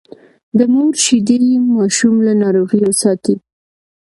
[0.57, 1.39] د مور شیدې
[1.75, 3.35] ماشوم له ناروغیو ساتي۔